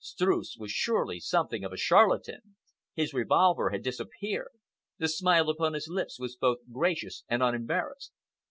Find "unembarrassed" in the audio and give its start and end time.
7.43-8.11